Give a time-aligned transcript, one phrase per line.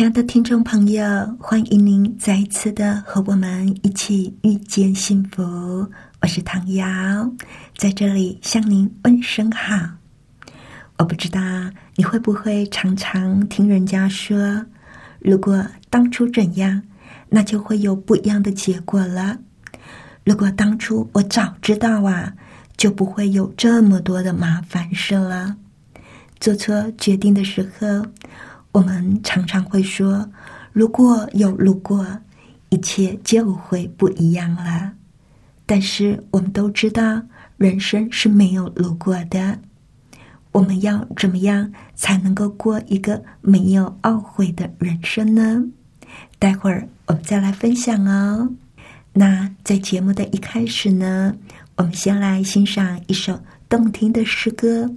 [0.00, 1.04] 亲爱的听众朋友，
[1.38, 5.42] 欢迎您再一次的和我们一起遇见幸福。
[6.22, 7.30] 我是唐瑶，
[7.76, 9.76] 在这里向您问声好。
[10.96, 11.38] 我不知道
[11.96, 14.64] 你会不会常常听人家说，
[15.18, 16.80] 如果当初怎样，
[17.28, 19.36] 那就会有不一样的结果了。
[20.24, 22.32] 如果当初我早知道啊，
[22.78, 25.56] 就不会有这么多的麻烦事了。
[26.38, 28.06] 做错决定的时候。
[28.72, 30.30] 我们常常会说
[30.72, 32.06] ：“如果有如果，
[32.68, 34.92] 一切就会不一样了。”
[35.66, 37.22] 但是我们都知道，
[37.56, 39.58] 人生是没有如果的。
[40.52, 45.64] 我们要怎么样才能够过一个没有懊悔的人生呢？
[46.38, 48.50] 待会儿我们再来分享哦。
[49.12, 51.36] 那在节目的一开始呢，
[51.76, 54.90] 我们先来欣赏一首动听的诗歌。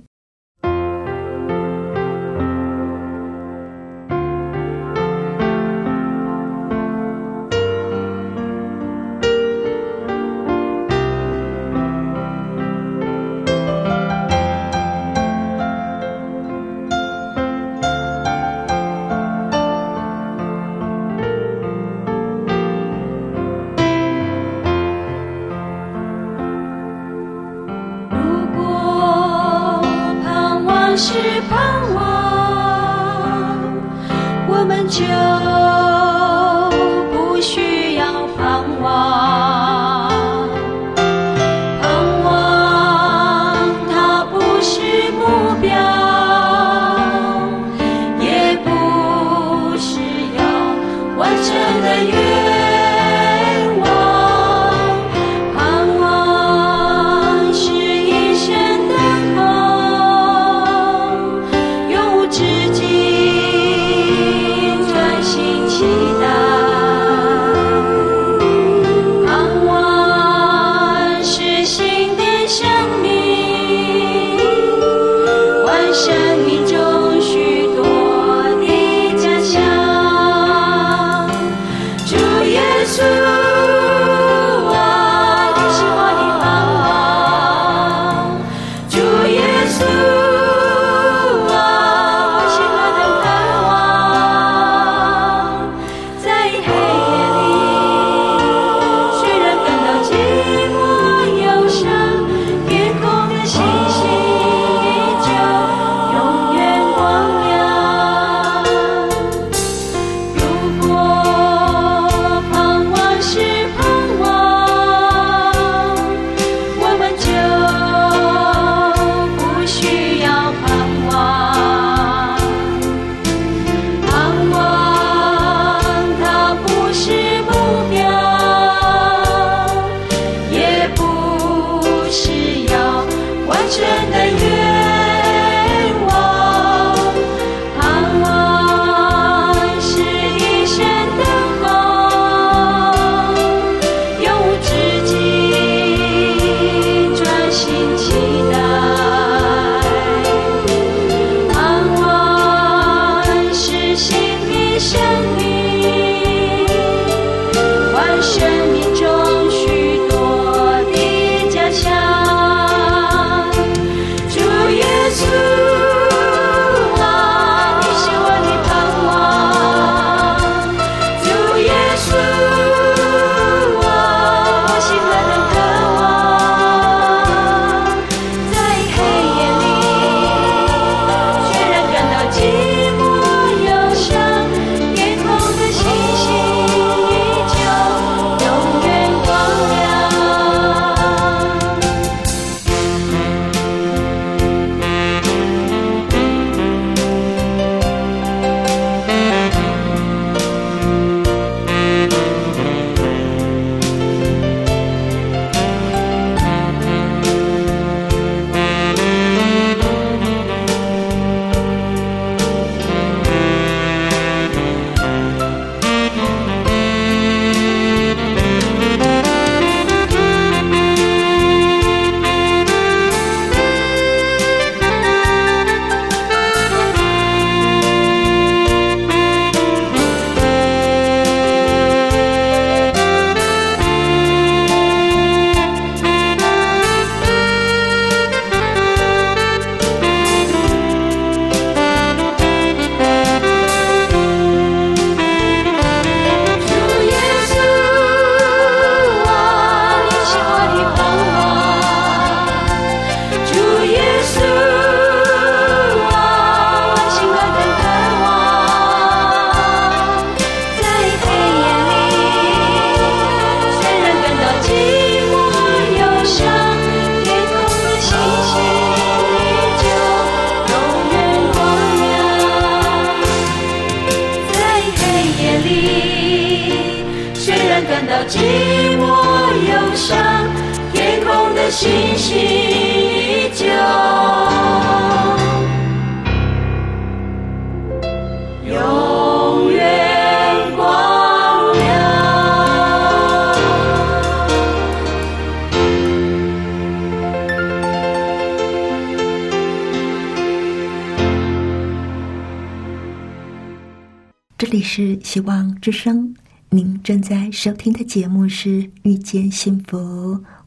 [304.95, 306.31] 是希望之声，
[306.69, 309.98] 您正在收听的节目是《遇见幸福》，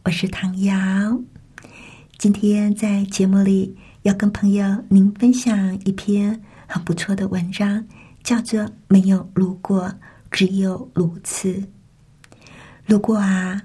[0.03, 0.75] 我是唐瑶。
[2.19, 7.87] 今天在节目里要跟朋友您分享一篇很不错的文章，
[8.25, 9.95] 叫做《没有如果，
[10.33, 11.53] 只有如此》。
[12.85, 13.63] 如果啊，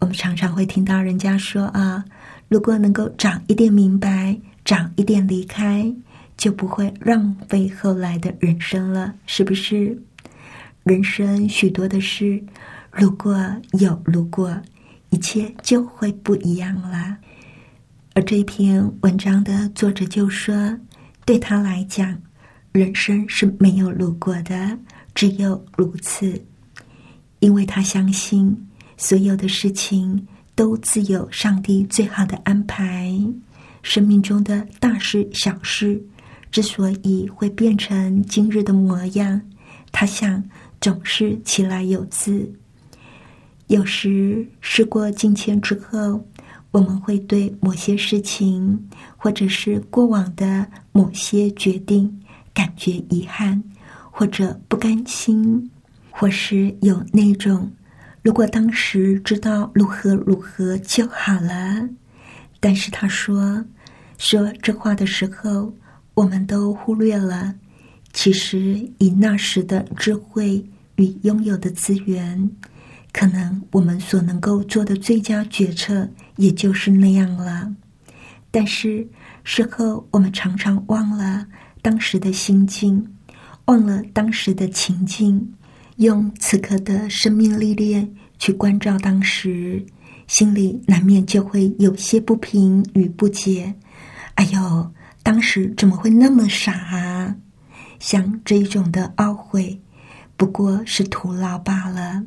[0.00, 2.04] 我们常常会听到人家说啊，
[2.48, 5.90] 如果能够早一点明白，早一点离开，
[6.36, 9.96] 就不会浪费后来的人生了，是不是？
[10.82, 12.42] 人生许多的事，
[12.92, 13.34] 如果
[13.72, 14.54] 有如果，
[15.10, 17.16] 一切就会不一样了。
[18.14, 20.54] 而这篇文章的作者就说，
[21.24, 22.16] 对他来讲，
[22.72, 24.78] 人生是没有如果的，
[25.14, 26.40] 只有如此。
[27.40, 28.56] 因为他相信，
[28.96, 33.12] 所有的事情都自有上帝最好的安排。
[33.82, 36.02] 生命中的大事小事，
[36.54, 39.42] 之所以会变成今日的模样，
[39.90, 40.40] 他想
[40.80, 42.48] 总是其来有自。
[43.66, 46.24] 有时事过境迁之后，
[46.70, 52.22] 我们会对某些事情，或者是过往的某些决定，
[52.52, 53.60] 感觉遗憾，
[54.12, 55.68] 或者不甘心，
[56.08, 57.68] 或是有那种
[58.22, 61.88] 如果当时知道如何如何就好了。
[62.60, 63.64] 但是他说，
[64.18, 65.74] 说这话的时候，
[66.14, 67.54] 我们都忽略了，
[68.12, 70.64] 其实以那时的智慧
[70.96, 72.50] 与拥有的资源，
[73.12, 77.74] 可能我们所能够做的最佳决策也就是那样了。
[78.50, 79.06] 但是
[79.42, 81.44] 事后我们常常忘了
[81.82, 83.04] 当时的心境，
[83.64, 85.52] 忘了当时的情境，
[85.96, 88.08] 用此刻的生命历练
[88.38, 89.84] 去关照当时，
[90.28, 93.74] 心里难免就会有些不平与不解。
[94.36, 94.92] 哎呦，
[95.24, 97.34] 当时怎么会那么傻啊？
[97.98, 99.80] 像这一种的懊悔，
[100.36, 102.22] 不过是徒劳罢了。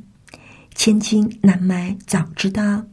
[0.74, 2.84] 千金难买早知道，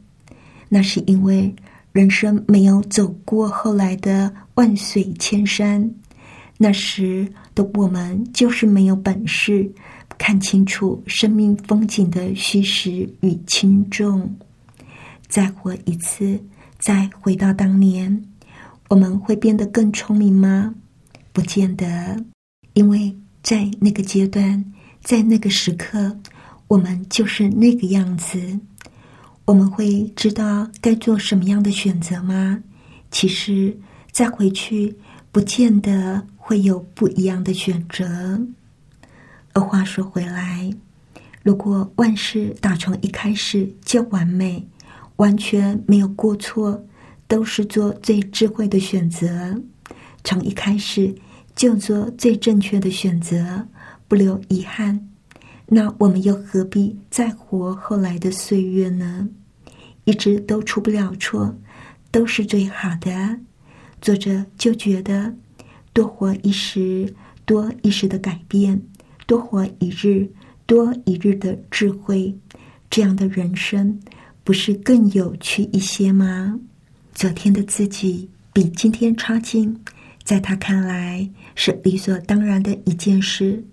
[0.69, 1.53] 那是因为
[1.91, 5.91] 人生没有走过后来的万水千山。
[6.57, 9.69] 那时的我们就是没有本事
[10.17, 14.35] 看清楚生命风景的虚实与轻重。
[15.27, 16.39] 再活一次，
[16.77, 18.23] 再回到当年。
[18.87, 20.75] 我们会变得更聪明吗？
[21.33, 22.23] 不见得，
[22.73, 24.63] 因为在那个阶段，
[25.01, 26.15] 在那个时刻，
[26.67, 28.59] 我们就是那个样子。
[29.45, 32.61] 我们会知道该做什么样的选择吗？
[33.11, 33.75] 其实
[34.11, 34.95] 再回去，
[35.31, 38.39] 不见得会有不一样的选择。
[39.53, 40.71] 而话说回来，
[41.43, 44.67] 如果万事打从一开始就完美，
[45.17, 46.85] 完全没有过错。
[47.27, 49.59] 都是做最智慧的选择，
[50.23, 51.13] 从一开始
[51.55, 53.67] 就做最正确的选择，
[54.07, 55.07] 不留遗憾。
[55.67, 59.27] 那我们又何必再活后来的岁月呢？
[60.03, 61.55] 一直都出不了错，
[62.11, 63.39] 都是最好的。
[63.99, 65.33] 作者就觉得，
[65.91, 67.11] 多活一时，
[67.45, 68.77] 多一时的改变；
[69.25, 70.29] 多活一日，
[70.67, 72.37] 多一日的智慧。
[72.87, 73.99] 这样的人生，
[74.43, 76.59] 不是更有趣一些吗？
[77.15, 79.79] 昨天的自己比今天差劲，
[80.25, 83.63] 在他看来是理所当然的一件事，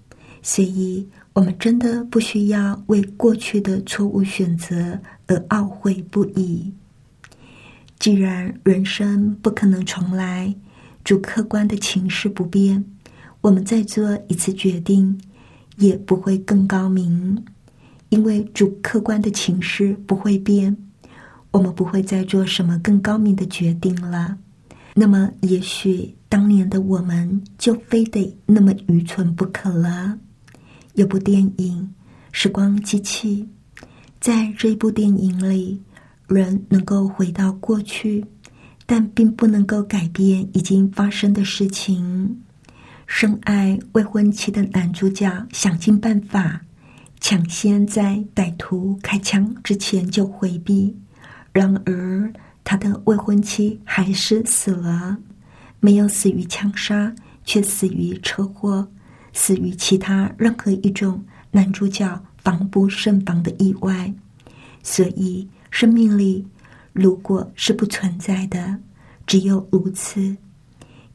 [0.42, 6.72] 所以我们真的不需要为过去的错误选择而懊悔不已。
[7.98, 10.54] 既然人生不可能重来，
[11.02, 12.84] 主客观的情势不变，
[13.40, 15.20] 我们再做一次决定
[15.78, 17.44] 也不会更高明，
[18.10, 20.76] 因为主客观的情势不会变。
[21.52, 24.36] 我们不会再做什么更高明的决定了。
[24.94, 30.18] 那么，也许当年的我们就非得那么愚蠢不可了。
[30.94, 31.82] 有部电影
[32.30, 33.48] 《时光机器》，
[34.20, 35.80] 在这一部电影里，
[36.26, 38.24] 人能够回到过去，
[38.84, 42.42] 但并不能够改变已经发生的事情。
[43.06, 46.60] 深爱未婚妻的男主角想尽办法
[47.20, 50.96] 抢先在歹徒开枪之前就回避。
[51.52, 52.32] 然而，
[52.64, 55.18] 他的未婚妻还是死了，
[55.80, 58.88] 没有死于枪杀，却死于车祸，
[59.32, 64.12] 死于其他任何一种男主角防不胜防的意外。
[64.82, 66.46] 所以生命里
[66.92, 68.78] 如果是不存在的，
[69.26, 70.36] 只有如此，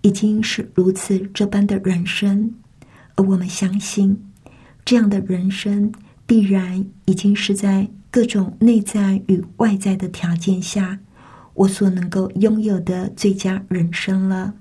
[0.01, 2.53] 已经是如此这般的人生，
[3.15, 4.17] 而我们相信
[4.86, 5.91] 这样的人生
[6.25, 10.98] 必然已经是在各种内在与外在的条件下，
[11.54, 14.52] 我所能够拥有的最佳人生了。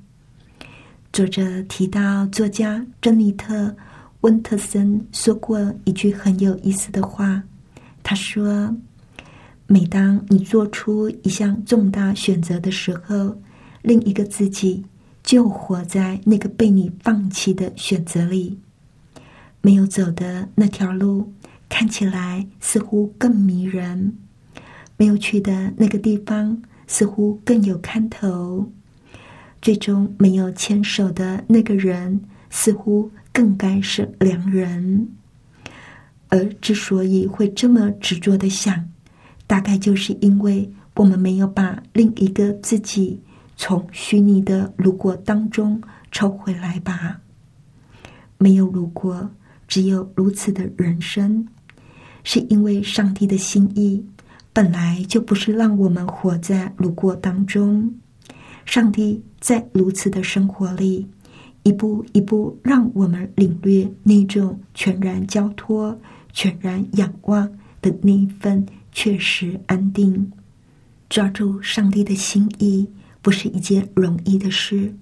[1.10, 3.54] 作者提到，作家珍妮特·
[4.20, 7.42] 温特森说过一句很有意思的话。
[8.02, 8.76] 他说
[9.66, 13.34] ：“每当你做出一项重大选择的时候，
[13.80, 14.84] 另一个自己
[15.22, 18.58] 就活在那个被你放弃的选择里。
[19.62, 21.32] 没有走的那条路
[21.68, 24.16] 看起来似乎更迷人，
[24.96, 28.72] 没有去的那个地方似乎更有看头。”
[29.62, 32.20] 最终没有牵手的那个人，
[32.50, 35.08] 似乎更该是良人。
[36.28, 38.88] 而之所以会这么执着的想，
[39.46, 43.20] 大概就是因为我们没有把另一个自己
[43.56, 45.82] 从虚拟的如果当中
[46.12, 47.20] 抽回来吧。
[48.38, 49.28] 没有如果，
[49.66, 51.48] 只有如此的人生，
[52.28, 54.04] 是因为上帝的心意
[54.52, 57.88] 本来就不是让我们活在如果当中。
[58.64, 61.06] 上帝在如此的生活里，
[61.62, 65.96] 一步一步让我们领略那种全然交托、
[66.32, 67.48] 全然仰望
[67.80, 70.32] 的那一份确实安定。
[71.08, 72.84] 抓住上帝的心意，
[73.22, 74.92] 不是一件容易的事。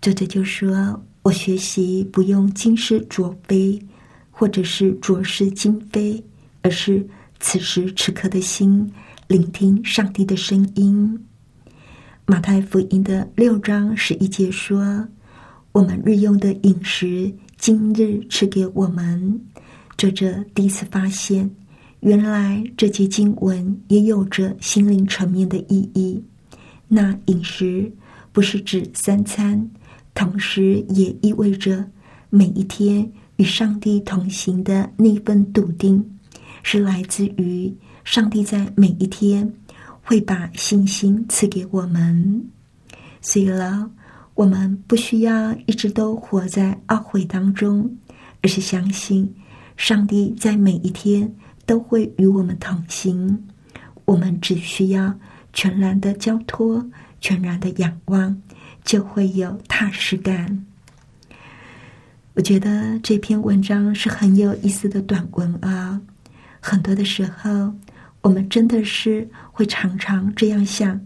[0.00, 3.76] 作者就说：“我学习不用金世卓非，
[4.30, 6.22] 或者是浊世今非，
[6.66, 7.06] 而是
[7.38, 8.92] 此时此刻的心，
[9.28, 11.16] 聆听上帝的声音。”
[12.26, 15.06] 马太福音的六章十一节说
[15.70, 19.40] ：“我们日用的饮食，今日吃给我们。”
[19.96, 21.48] 作者第一次发现，
[22.00, 26.20] 原来这节经文也有着心灵层面的意义。
[26.88, 27.88] 那饮食
[28.32, 29.70] 不是指三餐，
[30.16, 31.88] 同时也意味着
[32.28, 36.04] 每一天与上帝同行的那份笃定，
[36.68, 39.48] 是来自于上帝在每一天。
[40.02, 42.44] 会把信心赐给我们，
[43.20, 43.90] 所以了，
[44.34, 47.90] 我们不需要一直都活在懊悔当中，
[48.40, 49.34] 而是相信
[49.76, 51.34] 上帝在每一天
[51.66, 53.48] 都会与我们同行。
[54.04, 55.12] 我们只需要
[55.52, 56.88] 全然的交托，
[57.20, 58.40] 全然的仰望，
[58.84, 60.64] 就会有踏实感。
[62.34, 66.00] 我觉得这篇文章是很有意思的短文啊，
[66.60, 67.72] 很多的时候。
[68.22, 71.00] 我们真的是会常常这样想：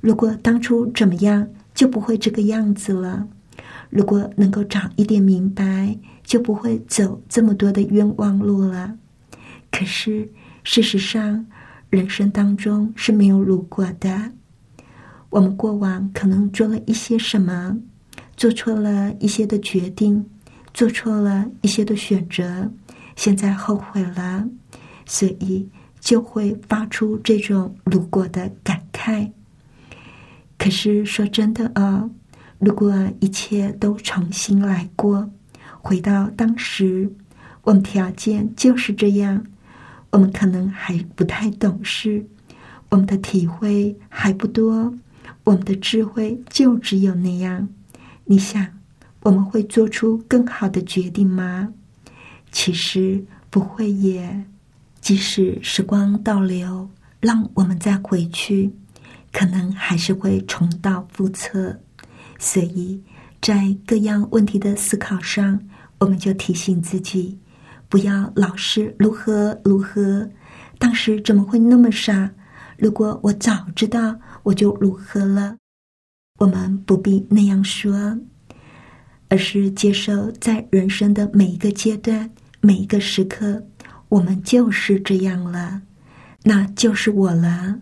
[0.00, 3.28] 如果当初怎么样，就不会这个样子了；
[3.88, 8.98] 如果能够早一点明白，就不会走这么多的冤枉路了。
[9.70, 10.28] 可是
[10.64, 11.46] 事实上，
[11.88, 14.32] 人生当中是没有如果的。
[15.30, 17.78] 我们过往可能做了一些什么，
[18.36, 20.26] 做错了一些的决定，
[20.74, 22.72] 做错了一些的选择，
[23.14, 24.48] 现在后悔了，
[25.06, 25.66] 所以。
[25.98, 29.28] 就会发出这种如果的感慨。
[30.56, 32.08] 可是说真的啊，
[32.60, 35.28] 如果一切都重新来过，
[35.80, 37.10] 回到当时，
[37.62, 39.44] 我们条件就是这样，
[40.10, 42.24] 我们可能还不太懂事，
[42.90, 44.94] 我们的体会还不多，
[45.42, 47.68] 我们的智慧就只有那样。
[48.26, 48.64] 你想，
[49.24, 51.72] 我们会做出更好的决定吗？
[52.52, 54.44] 其实不会耶。
[55.06, 58.72] 即使时光倒流，让我们再回去，
[59.32, 61.78] 可能还是会重蹈覆辙。
[62.40, 63.00] 所以
[63.40, 65.60] 在各样问题的思考上，
[66.00, 67.38] 我们就提醒自己，
[67.88, 70.28] 不要老是如何如何。
[70.76, 72.28] 当时怎么会那么傻？
[72.76, 75.56] 如果我早知道，我就如何了。
[76.40, 78.18] 我们不必那样说，
[79.28, 82.28] 而是接受在人生的每一个阶段、
[82.60, 83.64] 每一个时刻。
[84.08, 85.82] 我们就是这样了，
[86.44, 87.78] 那就是我了。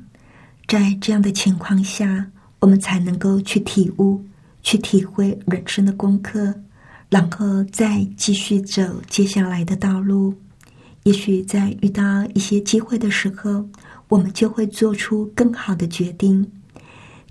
[0.67, 2.27] 在这样的情况下，
[2.61, 4.25] 我们才能够去体悟、
[4.63, 6.55] 去体会人生的功课，
[7.11, 10.35] 然后再继续走接下来的道路。
[11.03, 13.69] 也许在遇到一些机会的时候，
[14.09, 16.51] 我们就会做出更好的决定。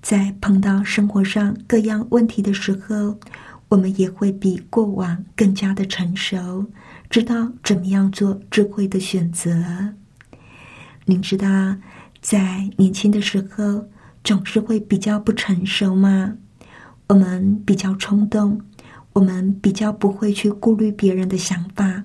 [0.04, 3.18] 在碰到生活上各样问题的时候，
[3.70, 6.64] 我们也会比过往更加的成熟。
[7.14, 9.54] 知道怎么样做智慧的选择。
[11.06, 11.48] 您知道，
[12.22, 13.88] 在年轻的时候
[14.24, 16.36] 总是会比较不成熟吗？
[17.06, 18.60] 我们比较冲动，
[19.14, 22.04] 我们比较不会去顾虑别人的想法。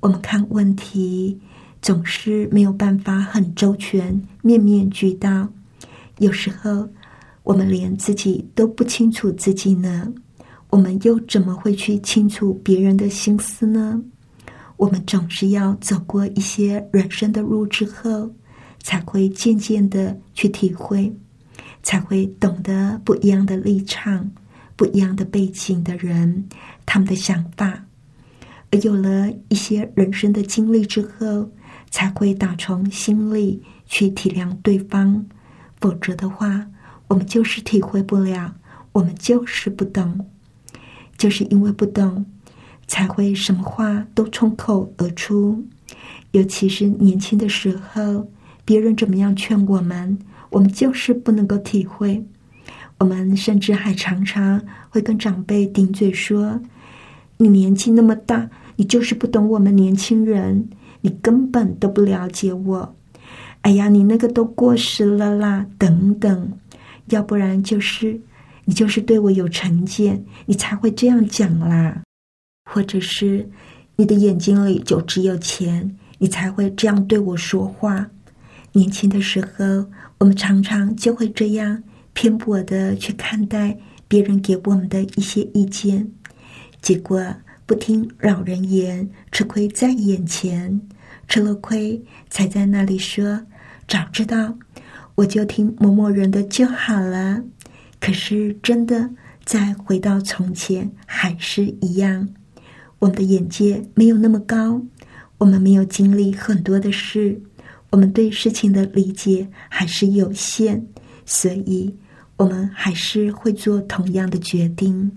[0.00, 1.40] 我们看问题
[1.80, 5.48] 总是没有办法很周全、面面俱到。
[6.18, 6.88] 有时候，
[7.44, 10.12] 我们连自己都不清楚自己呢，
[10.70, 14.02] 我们又怎么会去清楚别人的心思呢？
[14.76, 18.32] 我们总是要走过一些人生的路之后，
[18.82, 21.14] 才会渐渐的去体会，
[21.82, 24.30] 才会懂得不一样的立场、
[24.76, 26.48] 不一样的背景的人
[26.84, 27.84] 他们的想法。
[28.70, 31.50] 而有了一些人生的经历之后，
[31.90, 35.24] 才会打从心里去体谅对方。
[35.80, 36.66] 否则的话，
[37.06, 38.56] 我们就是体会不了，
[38.92, 40.26] 我们就是不懂，
[41.16, 42.26] 就是因为不懂，
[42.86, 45.64] 才会什么话都冲口而出。
[46.32, 48.26] 尤其是年轻的时候，
[48.64, 50.18] 别人怎么样劝我们，
[50.50, 52.24] 我们就是不能够体会。
[52.98, 56.60] 我们甚至还常常会跟长辈顶嘴说
[57.38, 60.68] ：“你年纪那么大，你就是不懂我们年轻人，
[61.00, 62.94] 你根本都不了解我。”
[63.62, 65.66] 哎呀，你那个都过时了啦！
[65.78, 66.52] 等等，
[67.06, 68.20] 要不然就是
[68.66, 72.03] 你就是对我有成见，你才会这样讲啦；
[72.74, 73.48] 或者是
[73.94, 78.10] 你的眼睛里就只有钱，你才会这样对我说话。
[78.72, 79.86] 年轻的时候，
[80.18, 81.84] 我们常常就会这样
[82.14, 86.10] 偏颇的去看待别人给我们的一些意见，
[86.82, 87.24] 结果
[87.64, 90.80] 不听老人言，吃亏在眼前，
[91.28, 93.46] 吃了亏才在那里说。
[93.86, 94.58] 早知道，
[95.14, 97.44] 我就听某某人的就好了。
[98.00, 99.10] 可是真的，
[99.44, 102.30] 再回到从前还是一样。
[103.04, 104.80] 我们的眼界没有那么高，
[105.36, 107.38] 我们没有经历很多的事，
[107.90, 110.82] 我们对事情的理解还是有限，
[111.26, 111.94] 所以
[112.38, 115.12] 我们还是会做同样的决定。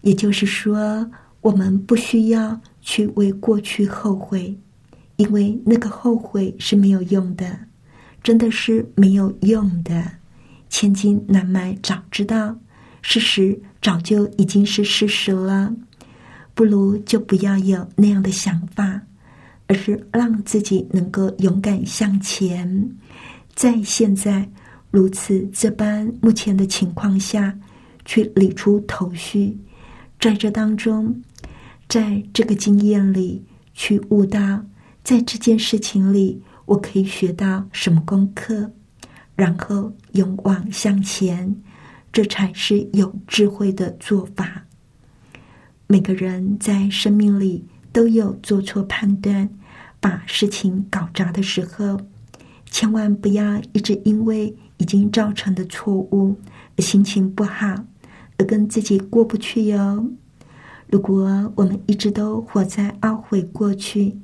[0.00, 1.06] 也就是说，
[1.42, 4.56] 我们不需要去为过去后悔。
[5.16, 7.58] 因为那个后悔是没有用的，
[8.22, 10.02] 真的是没有用的。
[10.70, 12.56] 千金难买早知道，
[13.02, 15.70] 事实早就已经是事实了。
[16.54, 19.00] 不如就不要有那样的想法，
[19.66, 22.90] 而是让自己能够勇敢向前。
[23.54, 24.48] 在现在
[24.90, 27.56] 如此这般目前的情况下，
[28.04, 29.58] 去理出头绪，
[30.18, 31.22] 在这当中，
[31.88, 34.64] 在这个经验里去悟到。
[35.02, 38.70] 在这件事情里，我可以学到什么功课？
[39.34, 41.56] 然后勇往向前，
[42.12, 44.62] 这才是有智慧的做法。
[45.92, 49.50] 每个人在生命里都有做错判断、
[49.98, 52.00] 把事情搞砸的时候，
[52.70, 56.36] 千万不要一直因为已经造成的错误
[56.76, 57.74] 而心情不好，
[58.38, 60.08] 而跟自己过不去哟。
[60.86, 64.16] 如果我们一直都活在懊悔过去，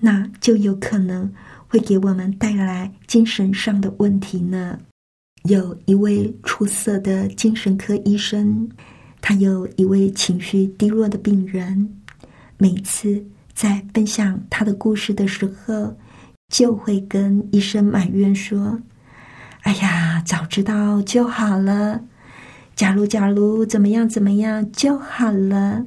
[0.00, 1.32] 那就有可能
[1.68, 4.80] 会给我们带来精神上的问题呢。
[5.44, 8.68] 有一位出色的精神科医生，
[9.26, 11.96] 他有一位情绪低落的病人，
[12.58, 15.96] 每次在分享他的故事的时候，
[16.50, 18.78] 就会跟医生埋怨说
[19.64, 22.02] ：“哎呀，早知道就好了。
[22.76, 25.86] 假如假如怎么样怎么样就好了。”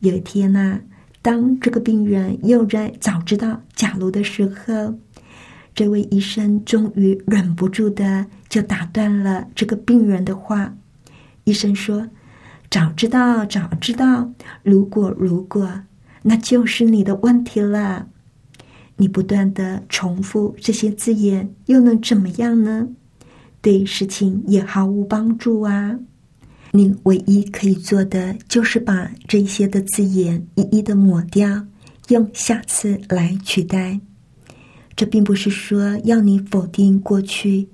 [0.00, 0.80] 有一天呐。
[1.22, 4.98] 当这个病人又在早知道假如的时候，
[5.72, 10.74] 这位医生终于忍不住的就打断了这个病人的话。
[11.44, 12.08] 医生说
[12.72, 14.32] ：“早知道，早知道，
[14.62, 15.70] 如果如果，
[16.22, 18.06] 那就是你的问题了。
[18.96, 22.88] 你不断的重复这些字眼，又能怎么样呢？
[23.60, 25.98] 对事情也毫无帮助啊。”
[26.72, 31.66] 你唯一可以做的，就是把这些的字眼一一的抹掉，
[32.08, 34.00] 用下次来取代。
[34.96, 37.68] 这并不是说要你否定过去，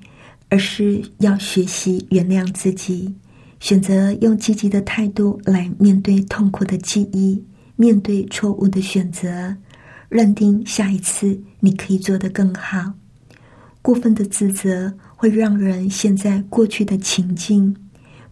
[0.49, 3.15] 而是要学习原谅自己，
[3.61, 7.45] 选择用积极的态度来面对痛苦的记忆，
[7.77, 9.57] 面对错误的选择，
[10.09, 12.95] 认定下一次你可以做得更好。
[13.83, 17.75] 过分的自责会让人陷在过去的情境。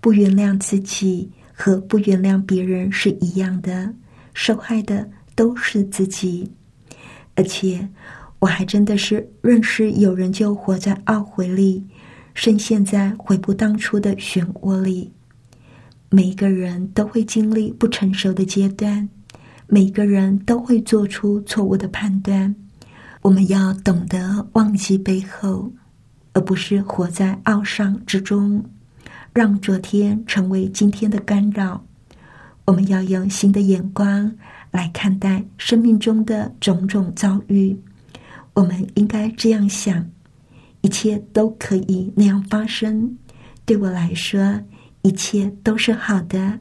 [0.01, 3.93] 不原谅自己和不原谅别人是一样的，
[4.35, 6.53] 受害的都是自己。
[7.35, 7.89] 而且，
[8.39, 11.85] 我还真的是认识有人就活在懊悔里，
[12.35, 15.11] 深陷在悔不当初的漩涡里。
[16.09, 19.09] 每个人都会经历不成熟的阶段，
[19.67, 22.55] 每个人都会做出错误的判断。
[23.23, 25.73] 我们要懂得忘记背后，
[26.33, 28.65] 而不是活在懊丧之中。
[29.33, 31.85] 让昨天成为今天的干扰，
[32.65, 34.35] 我们要用新的眼光
[34.71, 37.79] 来看待生命中的种种遭遇，
[38.55, 40.09] 我们应该这样想：
[40.81, 43.15] 一切都可以那样发生。
[43.67, 44.63] 对我来说，
[45.07, 46.59] 一切都是好的，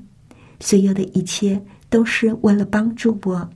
[0.59, 3.49] 所有的一切都是为了帮助我，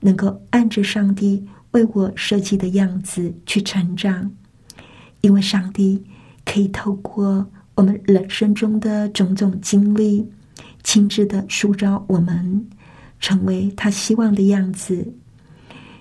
[0.00, 4.28] 能够按着上帝为我设计的样子去成长。
[5.20, 6.02] 因为上帝
[6.44, 10.28] 可以透过我们人生中的种种经历，
[10.82, 12.68] 亲自的塑造我们，
[13.20, 15.14] 成为他希望的样子。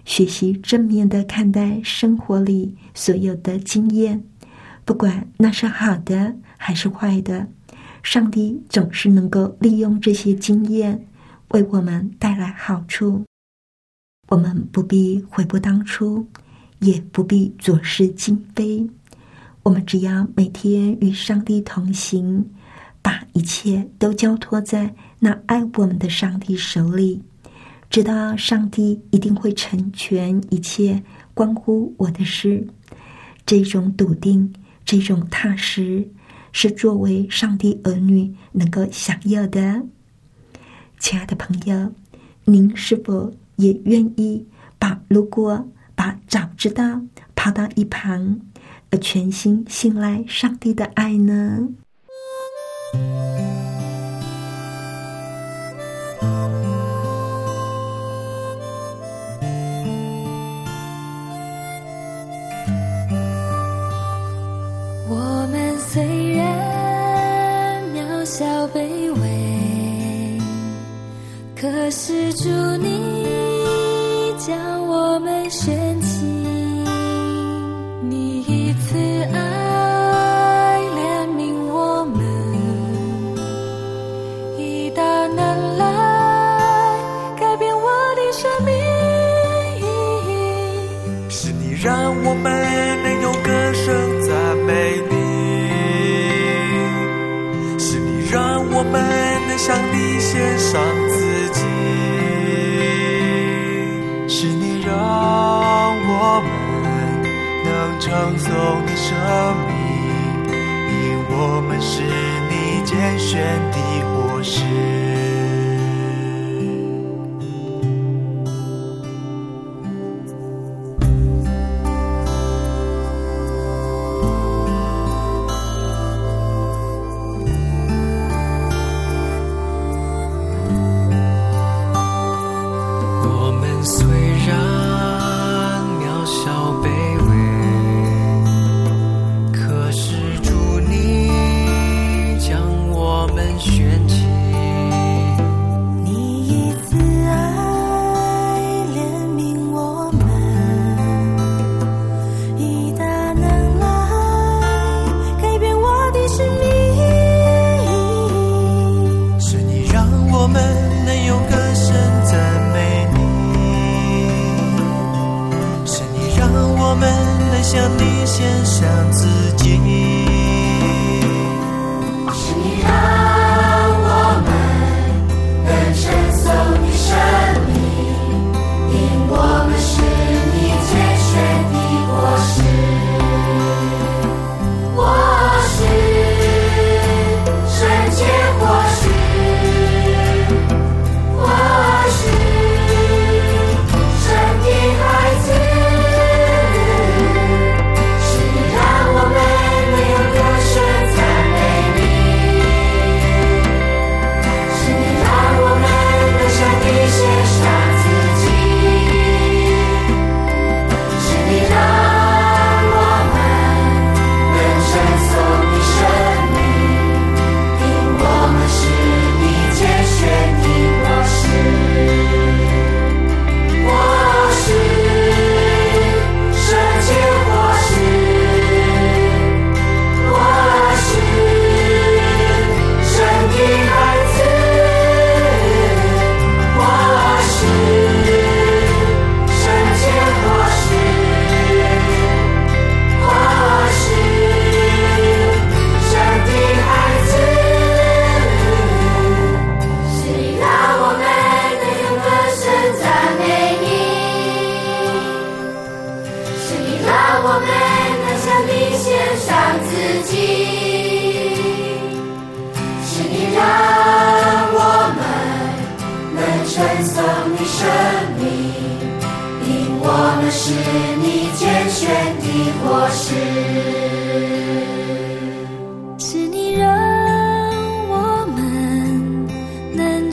[0.05, 4.23] 学习正面的看待生活里所有的经验，
[4.83, 7.47] 不管那是好的还是坏的，
[8.03, 11.07] 上帝总是能够利用这些经验
[11.49, 13.23] 为我们带来好处。
[14.27, 16.27] 我们不必悔不当初，
[16.79, 18.87] 也不必左视今非。
[19.63, 22.45] 我们只要每天与上帝同行，
[23.01, 27.21] 把一切都交托在那爱我们的上帝手里。
[27.89, 31.01] 知道上帝一定会成全一切
[31.33, 32.67] 关乎我的事，
[33.45, 34.51] 这种笃定，
[34.83, 36.07] 这种踏实，
[36.53, 39.83] 是作为上帝儿女能够享有的。
[40.99, 41.91] 亲爱的朋友，
[42.45, 44.47] 您是否也愿意
[44.79, 47.01] 把如果把早知道
[47.35, 48.39] 抛到一旁，
[48.91, 51.67] 而全心信赖上帝的爱呢？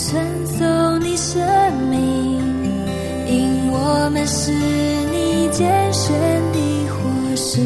[0.02, 1.38] 承受你生
[1.90, 2.40] 命，
[3.28, 6.10] 因我们是你拣选
[6.52, 7.60] 的果实。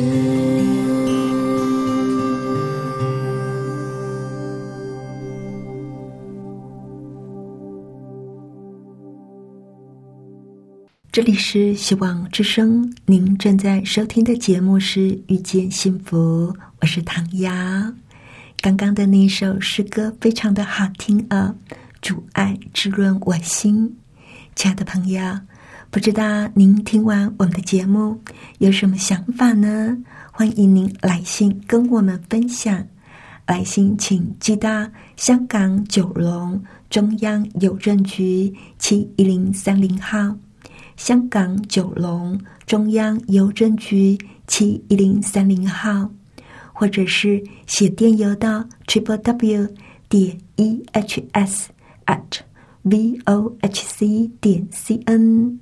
[11.12, 17.52] 这里是希望之声，您正在收听的节目是《遇见幸福》，我是唐瑶。
[18.60, 21.54] 刚刚的那首诗歌非常的好听啊，
[22.04, 23.96] 主爱滋润我心。
[24.54, 25.22] 亲爱的朋友，
[25.90, 28.20] 不知道您听完我们的节目
[28.58, 29.96] 有什么想法呢？
[30.30, 32.86] 欢迎您来信跟我们分享。
[33.46, 34.86] 来信请寄到
[35.16, 40.36] 香港九龙中央邮政局七一零三零号。
[40.98, 46.10] 香港九龙中央邮政局七一零三零号，
[46.74, 49.66] 或者是写电邮到 triple w
[50.10, 51.70] 点 e h s
[52.06, 52.40] at
[52.82, 55.58] v o h c 点 c n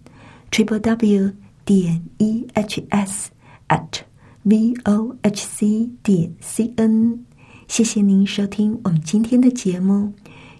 [0.50, 1.32] triple w
[1.64, 3.30] 点 e h s
[3.68, 4.00] at
[4.42, 7.24] v o h c 点 c n。
[7.68, 10.12] 谢谢您收听我们今天的节目，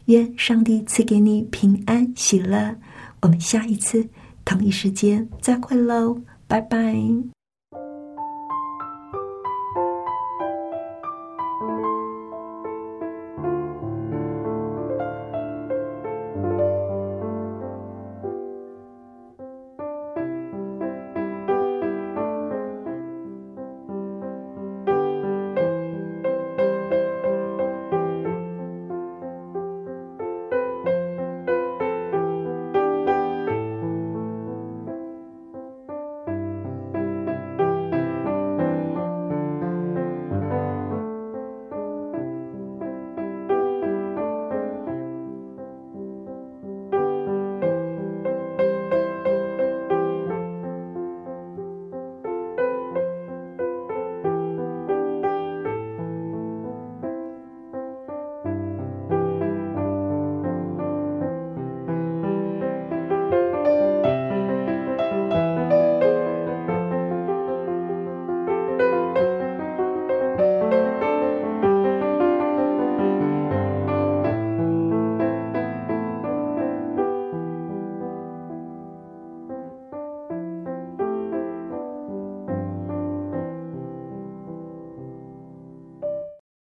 [0.06, 2.76] 愿上帝赐给你平安喜乐。
[3.20, 4.08] 我们下一次。
[4.44, 6.18] 同一时间再会喽，
[6.48, 7.41] 拜拜。